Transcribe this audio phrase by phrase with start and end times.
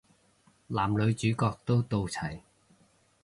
[0.65, 2.39] 男女主角都到齊